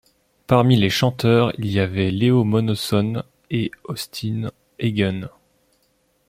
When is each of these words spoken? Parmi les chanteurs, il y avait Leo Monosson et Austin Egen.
Parmi 0.47 0.77
les 0.77 0.89
chanteurs, 0.89 1.53
il 1.59 1.67
y 1.67 1.79
avait 1.79 2.09
Leo 2.09 2.43
Monosson 2.43 3.21
et 3.51 3.69
Austin 3.83 4.49
Egen. 4.79 5.29